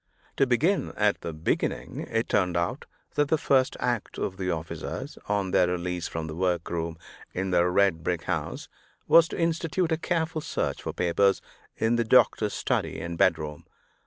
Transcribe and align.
To 0.37 0.47
begin 0.47 0.93
at 0.97 1.21
the 1.21 1.31
beginning, 1.31 2.07
it 2.09 2.27
turned 2.27 2.57
out 2.57 2.85
that 3.13 3.27
the 3.27 3.37
first 3.37 3.77
act 3.79 4.17
of 4.17 4.37
the 4.37 4.49
officers, 4.49 5.19
on 5.29 5.51
their 5.51 5.67
release 5.67 6.07
from 6.07 6.25
the 6.25 6.33
workroom 6.33 6.97
in 7.35 7.51
the 7.51 7.67
red 7.69 8.03
brick 8.03 8.23
house, 8.23 8.67
was 9.07 9.27
to 9.27 9.37
institute 9.39 9.91
a 9.91 9.97
careful 9.97 10.41
search 10.41 10.81
for 10.81 10.91
papers 10.91 11.39
in 11.77 11.97
the 11.97 12.03
doctor's 12.03 12.55
study 12.55 12.99
and 12.99 13.15
bedroom. 13.19 13.65